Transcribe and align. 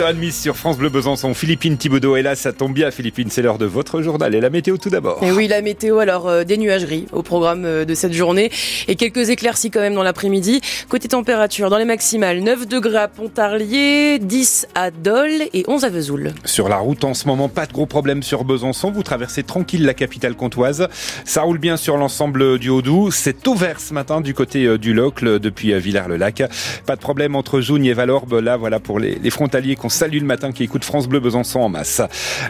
h 0.00 0.30
sur 0.30 0.56
France 0.56 0.78
Bleu 0.78 0.90
Besançon. 0.90 1.34
Philippine 1.34 1.76
Thibaudot 1.76 2.14
est 2.14 2.22
là, 2.22 2.36
ça 2.36 2.52
tombe 2.52 2.72
bien 2.72 2.92
Philippine, 2.92 3.30
c'est 3.32 3.42
l'heure 3.42 3.58
de 3.58 3.66
votre 3.66 4.00
journal 4.00 4.32
et 4.32 4.40
la 4.40 4.48
météo 4.48 4.76
tout 4.76 4.90
d'abord. 4.90 5.20
Et 5.24 5.32
oui, 5.32 5.48
la 5.48 5.60
météo, 5.60 5.98
alors 5.98 6.28
euh, 6.28 6.44
des 6.44 6.56
nuageries 6.56 7.06
au 7.10 7.24
programme 7.24 7.64
euh, 7.64 7.84
de 7.84 7.96
cette 7.96 8.12
journée 8.12 8.52
et 8.86 8.94
quelques 8.94 9.28
éclaircies 9.28 9.72
quand 9.72 9.80
même 9.80 9.94
dans 9.94 10.04
l'après-midi. 10.04 10.60
Côté 10.88 11.08
température, 11.08 11.68
dans 11.68 11.78
les 11.78 11.84
maximales, 11.84 12.38
9 12.44 12.68
degrés 12.68 12.98
à 12.98 13.08
Pontarlier, 13.08 14.20
10 14.20 14.68
à 14.76 14.92
Dole 14.92 15.42
et 15.52 15.64
11 15.66 15.84
à 15.84 15.88
Vesoul. 15.88 16.32
Sur 16.44 16.68
la 16.68 16.76
route 16.76 17.02
en 17.02 17.14
ce 17.14 17.26
moment, 17.26 17.48
pas 17.48 17.66
de 17.66 17.72
gros 17.72 17.86
problèmes 17.86 18.22
sur 18.22 18.44
Besançon, 18.44 18.92
vous 18.92 19.02
traversez 19.02 19.42
tranquille 19.42 19.84
la 19.84 19.94
capitale 19.94 20.36
comtoise. 20.36 20.86
Ça 21.24 21.42
roule 21.42 21.58
bien 21.58 21.76
sur 21.76 21.96
l'ensemble 21.96 22.60
du 22.60 22.68
Haut-Doubs, 22.68 23.10
c'est 23.10 23.44
ouvert 23.48 23.80
ce 23.80 23.92
matin 23.94 24.20
du 24.20 24.32
côté 24.32 24.64
euh, 24.64 24.78
du 24.78 24.94
Locle 24.94 25.40
depuis 25.40 25.76
Villars-le-Lac. 25.76 26.44
Pas 26.86 26.94
de 26.94 27.00
problème 27.00 27.34
entre 27.34 27.60
Joune 27.60 27.84
et 27.84 27.94
Valorbe, 27.94 28.34
là 28.34 28.56
voilà 28.56 28.78
pour 28.78 29.00
les, 29.00 29.16
les 29.16 29.30
frontaliers 29.30 29.74
Salut 29.88 30.20
le 30.20 30.26
matin 30.26 30.52
qui 30.52 30.64
écoute 30.64 30.84
France 30.84 31.08
Bleu 31.08 31.20
Besançon 31.20 31.60
en 31.60 31.68
masse. 31.68 32.02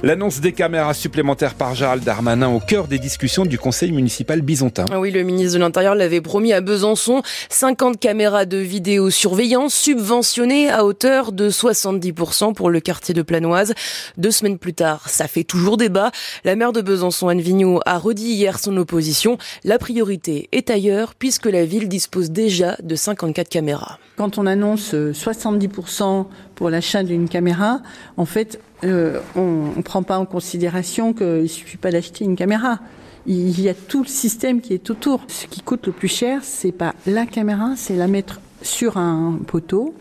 L'annonce 0.02 0.40
des 0.40 0.52
caméras 0.52 0.94
supplémentaires 0.94 1.54
par 1.54 1.74
Gérald 1.74 2.02
Darmanin 2.02 2.48
au 2.48 2.60
cœur 2.60 2.88
des 2.88 2.98
discussions 2.98 3.44
du 3.44 3.58
conseil 3.58 3.92
municipal 3.92 4.42
bisontin. 4.42 4.84
Ah 4.90 4.98
oui, 4.98 5.10
le 5.10 5.22
ministre 5.22 5.54
de 5.54 5.60
l'Intérieur 5.60 5.94
l'avait 5.94 6.20
promis 6.20 6.52
à 6.52 6.60
Besançon. 6.60 7.22
50 7.50 8.00
caméras 8.00 8.44
de 8.44 8.58
vidéosurveillance 8.58 9.74
subventionnées 9.74 10.70
à 10.70 10.84
hauteur 10.84 11.32
de 11.32 11.50
70% 11.50 12.54
pour 12.54 12.70
le 12.70 12.80
quartier 12.80 13.14
de 13.14 13.22
Planoise. 13.22 13.74
Deux 14.16 14.30
semaines 14.30 14.58
plus 14.58 14.74
tard, 14.74 15.08
ça 15.08 15.28
fait 15.28 15.44
toujours 15.44 15.76
débat. 15.76 16.10
La 16.44 16.56
maire 16.56 16.72
de 16.72 16.80
Besançon, 16.80 17.28
Anne 17.28 17.40
Vigneault, 17.40 17.80
a 17.86 17.98
redit 17.98 18.32
hier 18.32 18.58
son 18.58 18.76
opposition. 18.76 19.38
La 19.64 19.78
priorité 19.78 20.48
est 20.52 20.70
ailleurs 20.70 21.14
puisque 21.14 21.46
la 21.46 21.64
ville 21.64 21.88
dispose 21.88 22.30
déjà 22.30 22.76
de 22.82 22.96
54 22.96 23.48
caméras. 23.48 23.98
Quand 24.16 24.36
on 24.36 24.46
annonce 24.46 24.94
70% 24.94 26.26
pour 26.58 26.70
l'achat 26.70 27.04
d'une 27.04 27.28
caméra, 27.28 27.82
en 28.16 28.24
fait, 28.24 28.60
euh, 28.82 29.20
on 29.36 29.76
ne 29.76 29.82
prend 29.82 30.02
pas 30.02 30.18
en 30.18 30.26
considération 30.26 31.12
qu'il 31.12 31.42
ne 31.42 31.46
suffit 31.46 31.76
pas 31.76 31.92
d'acheter 31.92 32.24
une 32.24 32.34
caméra. 32.34 32.80
Il 33.28 33.60
y 33.60 33.68
a 33.68 33.74
tout 33.74 34.02
le 34.02 34.08
système 34.08 34.60
qui 34.60 34.74
est 34.74 34.90
autour. 34.90 35.20
Ce 35.28 35.46
qui 35.46 35.60
coûte 35.60 35.86
le 35.86 35.92
plus 35.92 36.08
cher, 36.08 36.40
c'est 36.42 36.72
pas 36.72 36.96
la 37.06 37.26
caméra, 37.26 37.74
c'est 37.76 37.94
la 37.94 38.08
mettre 38.08 38.40
sur 38.60 38.96
un 38.96 39.38
poteau, 39.46 39.94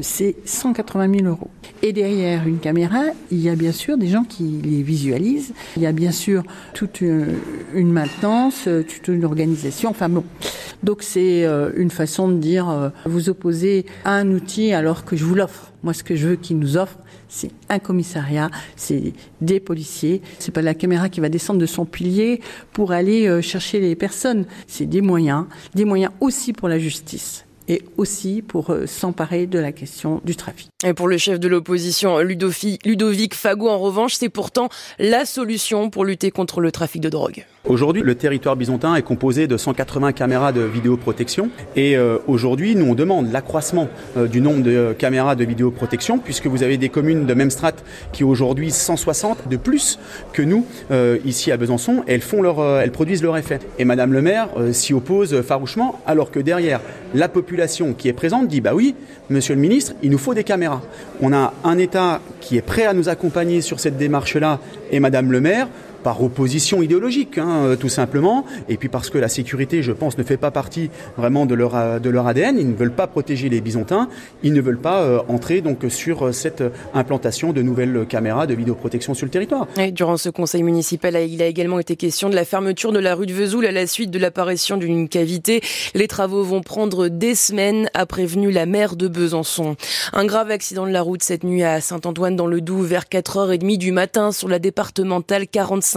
c'est 0.00 0.36
180 0.44 1.18
000 1.18 1.26
euros. 1.26 1.50
Et 1.82 1.92
derrière 1.92 2.46
une 2.46 2.58
caméra, 2.58 3.02
il 3.30 3.40
y 3.40 3.48
a 3.48 3.54
bien 3.54 3.72
sûr 3.72 3.96
des 3.98 4.08
gens 4.08 4.24
qui 4.24 4.60
les 4.62 4.82
visualisent. 4.82 5.52
Il 5.76 5.82
y 5.82 5.86
a 5.86 5.92
bien 5.92 6.12
sûr 6.12 6.42
toute 6.74 7.00
une, 7.00 7.34
une 7.74 7.92
maintenance, 7.92 8.68
toute 8.88 9.08
une 9.08 9.24
organisation. 9.24 9.90
Enfin 9.90 10.08
bon. 10.08 10.24
Donc 10.82 11.02
c'est 11.02 11.44
euh, 11.44 11.70
une 11.76 11.90
façon 11.90 12.28
de 12.28 12.38
dire 12.38 12.68
euh, 12.68 12.88
vous 13.04 13.28
opposez 13.28 13.86
à 14.04 14.14
un 14.14 14.30
outil 14.32 14.72
alors 14.72 15.04
que 15.04 15.16
je 15.16 15.24
vous 15.24 15.34
l'offre. 15.34 15.72
Moi, 15.82 15.94
ce 15.94 16.04
que 16.04 16.14
je 16.14 16.28
veux 16.28 16.36
qu'il 16.36 16.58
nous 16.58 16.76
offre, 16.76 16.98
c'est 17.28 17.50
un 17.68 17.78
commissariat, 17.78 18.50
c'est 18.76 19.14
des 19.40 19.58
policiers. 19.58 20.22
C'est 20.38 20.52
pas 20.52 20.62
la 20.62 20.74
caméra 20.74 21.08
qui 21.08 21.20
va 21.20 21.28
descendre 21.28 21.60
de 21.60 21.66
son 21.66 21.84
pilier 21.84 22.40
pour 22.72 22.92
aller 22.92 23.42
chercher 23.42 23.80
les 23.80 23.96
personnes. 23.96 24.44
C'est 24.68 24.86
des 24.86 25.00
moyens, 25.00 25.46
des 25.74 25.84
moyens 25.84 26.12
aussi 26.20 26.52
pour 26.52 26.68
la 26.68 26.78
justice 26.78 27.44
et 27.68 27.82
aussi 27.96 28.42
pour 28.42 28.70
euh, 28.70 28.86
s'emparer 28.86 29.46
de 29.46 29.58
la 29.58 29.72
question 29.72 30.20
du 30.24 30.36
trafic. 30.36 30.68
Et 30.84 30.94
pour 30.94 31.06
le 31.06 31.16
chef 31.16 31.38
de 31.38 31.48
l'opposition, 31.48 32.18
Ludovic 32.18 33.34
Fago, 33.34 33.68
en 33.68 33.78
revanche, 33.78 34.14
c'est 34.14 34.28
pourtant 34.28 34.68
la 34.98 35.24
solution 35.24 35.90
pour 35.90 36.04
lutter 36.04 36.30
contre 36.30 36.60
le 36.60 36.72
trafic 36.72 37.00
de 37.00 37.08
drogue. 37.08 37.46
Aujourd'hui, 37.64 38.02
le 38.02 38.16
territoire 38.16 38.56
bisontin 38.56 38.96
est 38.96 39.02
composé 39.02 39.46
de 39.46 39.56
180 39.56 40.12
caméras 40.12 40.50
de 40.50 40.62
vidéoprotection. 40.62 41.50
Et 41.76 41.96
euh, 41.96 42.18
aujourd'hui, 42.26 42.74
nous, 42.74 42.86
on 42.86 42.94
demande 42.94 43.30
l'accroissement 43.30 43.88
euh, 44.16 44.26
du 44.26 44.40
nombre 44.40 44.62
de 44.62 44.94
caméras 44.98 45.36
de 45.36 45.44
vidéoprotection, 45.44 46.18
puisque 46.18 46.48
vous 46.48 46.64
avez 46.64 46.76
des 46.78 46.88
communes 46.88 47.26
de 47.26 47.34
même 47.34 47.50
strate 47.50 47.84
qui 48.12 48.24
aujourd'hui 48.24 48.72
160 48.72 49.48
de 49.48 49.56
plus 49.56 50.00
que 50.32 50.42
nous, 50.42 50.66
ici 51.24 51.52
à 51.52 51.56
Besançon. 51.56 52.02
Elles, 52.06 52.20
font 52.20 52.42
leur, 52.42 52.80
elles 52.80 52.90
produisent 52.90 53.22
leur 53.22 53.36
effet. 53.36 53.60
Et 53.78 53.84
Madame 53.84 54.12
le 54.12 54.22
maire 54.22 54.48
s'y 54.72 54.94
oppose 54.94 55.42
farouchement, 55.42 56.00
alors 56.06 56.30
que 56.30 56.40
derrière, 56.40 56.80
la 57.14 57.28
population 57.28 57.51
qui 57.98 58.08
est 58.08 58.12
présente 58.12 58.48
dit 58.48 58.60
bah 58.60 58.74
oui, 58.74 58.94
monsieur 59.30 59.54
le 59.54 59.60
ministre, 59.60 59.94
il 60.02 60.10
nous 60.10 60.18
faut 60.18 60.34
des 60.34 60.44
caméras. 60.44 60.82
On 61.20 61.32
a 61.32 61.52
un 61.64 61.78
État 61.78 62.20
qui 62.40 62.56
est 62.56 62.62
prêt 62.62 62.86
à 62.86 62.94
nous 62.94 63.08
accompagner 63.08 63.60
sur 63.60 63.80
cette 63.80 63.96
démarche-là 63.96 64.60
et 64.90 65.00
madame 65.00 65.32
le 65.32 65.40
maire 65.40 65.68
par 66.02 66.22
opposition 66.22 66.82
idéologique, 66.82 67.38
hein, 67.38 67.64
euh, 67.64 67.76
tout 67.76 67.88
simplement, 67.88 68.44
et 68.68 68.76
puis 68.76 68.88
parce 68.88 69.10
que 69.10 69.18
la 69.18 69.28
sécurité, 69.28 69.82
je 69.82 69.92
pense, 69.92 70.18
ne 70.18 70.22
fait 70.22 70.36
pas 70.36 70.50
partie 70.50 70.90
vraiment 71.16 71.46
de 71.46 71.54
leur, 71.54 71.76
euh, 71.76 71.98
de 71.98 72.10
leur 72.10 72.26
ADN. 72.26 72.58
Ils 72.58 72.68
ne 72.68 72.74
veulent 72.74 72.92
pas 72.92 73.06
protéger 73.06 73.48
les 73.48 73.60
bisontins, 73.60 74.08
ils 74.42 74.52
ne 74.52 74.60
veulent 74.60 74.80
pas 74.80 75.02
euh, 75.02 75.20
entrer 75.28 75.60
donc 75.60 75.84
sur 75.88 76.34
cette 76.34 76.62
implantation 76.94 77.52
de 77.52 77.62
nouvelles 77.62 78.06
caméras 78.08 78.46
de 78.46 78.54
vidéoprotection 78.54 79.14
sur 79.14 79.26
le 79.26 79.30
territoire. 79.30 79.66
Et 79.78 79.92
durant 79.92 80.16
ce 80.16 80.28
conseil 80.28 80.62
municipal, 80.62 81.16
il 81.28 81.42
a 81.42 81.46
également 81.46 81.78
été 81.78 81.96
question 81.96 82.28
de 82.30 82.34
la 82.34 82.44
fermeture 82.44 82.92
de 82.92 82.98
la 82.98 83.14
rue 83.14 83.26
de 83.26 83.32
Vesoul 83.32 83.66
à 83.66 83.72
la 83.72 83.86
suite 83.86 84.10
de 84.10 84.18
l'apparition 84.18 84.76
d'une 84.76 85.08
cavité. 85.08 85.60
Les 85.94 86.08
travaux 86.08 86.42
vont 86.42 86.60
prendre 86.60 87.08
des 87.08 87.34
semaines, 87.34 87.88
a 87.94 88.06
prévenu 88.06 88.50
la 88.50 88.66
maire 88.66 88.96
de 88.96 89.08
Besançon. 89.08 89.76
Un 90.12 90.24
grave 90.24 90.50
accident 90.50 90.86
de 90.86 90.92
la 90.92 91.02
route 91.02 91.22
cette 91.22 91.44
nuit 91.44 91.62
à 91.62 91.80
Saint-Antoine 91.80 92.36
dans 92.36 92.46
le 92.46 92.60
Doubs 92.60 92.84
vers 92.84 93.04
4h30 93.04 93.78
du 93.78 93.92
matin 93.92 94.32
sur 94.32 94.48
la 94.48 94.58
départementale 94.58 95.46
45 95.46 95.91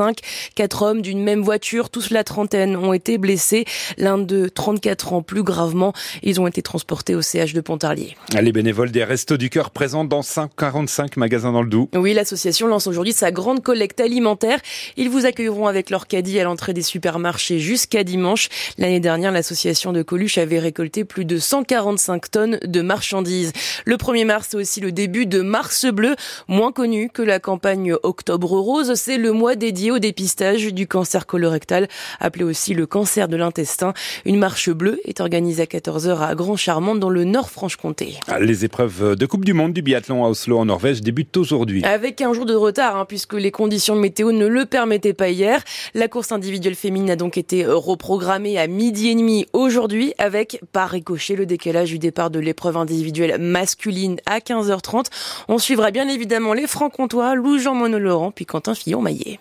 Quatre 0.55 0.81
hommes 0.83 1.01
d'une 1.01 1.23
même 1.23 1.41
voiture, 1.41 1.89
tous 1.89 2.09
la 2.09 2.23
trentaine, 2.23 2.75
ont 2.75 2.93
été 2.93 3.17
blessés. 3.17 3.65
L'un 3.97 4.17
de 4.17 4.47
34 4.47 5.13
ans 5.13 5.21
plus 5.21 5.43
gravement. 5.43 5.93
Ils 6.23 6.41
ont 6.41 6.47
été 6.47 6.61
transportés 6.61 7.15
au 7.15 7.21
CH 7.21 7.53
de 7.53 7.61
Pontarlier. 7.61 8.15
Les 8.39 8.51
bénévoles 8.51 8.91
des 8.91 9.03
Restos 9.03 9.37
du 9.37 9.49
Cœur 9.49 9.71
présents 9.71 10.05
dans 10.05 10.21
45 10.57 11.17
magasins 11.17 11.51
dans 11.51 11.61
le 11.61 11.69
Doubs. 11.69 11.89
Oui, 11.95 12.13
l'association 12.13 12.67
lance 12.67 12.87
aujourd'hui 12.87 13.13
sa 13.13 13.31
grande 13.31 13.61
collecte 13.61 13.99
alimentaire. 13.99 14.59
Ils 14.97 15.09
vous 15.09 15.25
accueilleront 15.25 15.67
avec 15.67 15.89
leur 15.89 16.07
caddie 16.07 16.39
à 16.39 16.43
l'entrée 16.43 16.73
des 16.73 16.81
supermarchés 16.81 17.59
jusqu'à 17.59 18.03
dimanche. 18.03 18.49
L'année 18.77 18.99
dernière, 18.99 19.31
l'association 19.31 19.93
de 19.93 20.01
Coluche 20.01 20.37
avait 20.37 20.59
récolté 20.59 21.05
plus 21.05 21.25
de 21.25 21.37
145 21.37 22.31
tonnes 22.31 22.59
de 22.63 22.81
marchandises. 22.81 23.53
Le 23.85 23.97
1er 23.97 24.25
mars, 24.25 24.47
c'est 24.51 24.57
aussi 24.57 24.79
le 24.79 24.91
début 24.91 25.25
de 25.25 25.41
Mars 25.41 25.85
Bleu, 25.85 26.15
moins 26.47 26.71
connu 26.71 27.09
que 27.09 27.21
la 27.21 27.39
campagne 27.39 27.95
Octobre 28.03 28.51
Rose. 28.59 28.93
C'est 28.95 29.17
le 29.17 29.31
mois 29.31 29.55
dédié 29.55 29.84
au 29.91 29.99
dépistage 29.99 30.73
du 30.73 30.87
cancer 30.87 31.25
colorectal, 31.25 31.87
appelé 32.19 32.43
aussi 32.43 32.73
le 32.73 32.85
cancer 32.85 33.27
de 33.27 33.37
l'intestin. 33.37 33.93
Une 34.25 34.37
marche 34.37 34.69
bleue 34.69 34.99
est 35.05 35.21
organisée 35.21 35.63
à 35.63 35.65
14h 35.65 36.19
à 36.19 36.35
Grand 36.35 36.55
Charmant 36.55 36.95
dans 36.95 37.09
le 37.09 37.23
Nord-Franche-Comté. 37.23 38.15
Ah, 38.27 38.39
les 38.39 38.65
épreuves 38.65 39.15
de 39.15 39.25
Coupe 39.25 39.45
du 39.45 39.53
Monde 39.53 39.73
du 39.73 39.81
biathlon 39.81 40.25
à 40.25 40.29
Oslo 40.29 40.57
en 40.57 40.65
Norvège 40.65 41.01
débutent 41.01 41.37
aujourd'hui. 41.37 41.83
Avec 41.83 42.21
un 42.21 42.33
jour 42.33 42.45
de 42.45 42.55
retard, 42.55 42.95
hein, 42.97 43.05
puisque 43.05 43.33
les 43.33 43.51
conditions 43.51 43.95
météo 43.95 44.31
ne 44.31 44.47
le 44.47 44.65
permettaient 44.65 45.13
pas 45.13 45.29
hier. 45.29 45.63
La 45.93 46.07
course 46.07 46.31
individuelle 46.31 46.75
féminine 46.75 47.11
a 47.11 47.15
donc 47.15 47.37
été 47.37 47.65
reprogrammée 47.65 48.57
à 48.57 48.67
midi 48.67 49.09
et 49.09 49.15
demi 49.15 49.45
aujourd'hui 49.53 50.13
avec, 50.17 50.61
par 50.71 50.89
ricochet, 50.89 51.35
le 51.35 51.45
décalage 51.45 51.89
du 51.89 51.99
départ 51.99 52.29
de 52.29 52.39
l'épreuve 52.39 52.77
individuelle 52.77 53.39
masculine 53.39 54.17
à 54.25 54.39
15h30. 54.39 55.05
On 55.47 55.57
suivra 55.57 55.91
bien 55.91 56.07
évidemment 56.07 56.53
les 56.53 56.67
francs-comtois, 56.67 57.35
Lou 57.35 57.57
Jean 57.57 57.75
Monod-Laurent 57.75 58.31
puis 58.31 58.45
Quentin 58.45 58.75
Fillon-Maillet. 58.75 59.39